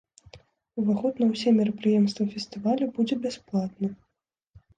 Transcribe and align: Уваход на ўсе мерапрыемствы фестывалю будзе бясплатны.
Уваход 0.83 1.19
на 1.23 1.27
ўсе 1.33 1.49
мерапрыемствы 1.57 2.23
фестывалю 2.33 2.89
будзе 2.97 3.15
бясплатны. 3.27 3.93